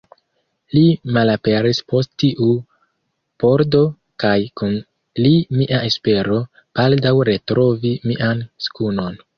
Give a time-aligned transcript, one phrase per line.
[0.75, 0.79] Li
[1.17, 2.47] malaperis post tiu
[3.45, 3.83] pordo
[4.25, 4.75] kaj kun
[5.27, 6.43] li mia espero,
[6.81, 9.27] baldaŭ retrovi mian skunon.